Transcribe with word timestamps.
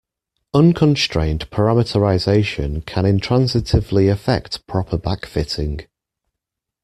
Unconstrained 0.55 1.47
parameterization 1.51 2.83
can 2.87 3.03
intransitively 3.05 4.07
affect 4.11 4.65
proper 4.65 4.97
backfitting. 4.97 5.85